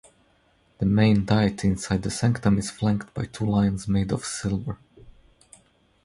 The 0.79 0.87
main 0.87 1.25
deity 1.25 1.67
inside 1.67 2.01
the 2.01 2.09
sanctum 2.09 2.57
is 2.57 2.71
flanked 2.71 3.13
by 3.13 3.25
two 3.25 3.45
lions 3.45 3.87
made 3.87 4.11
of 4.11 4.25
silver. 4.25 4.79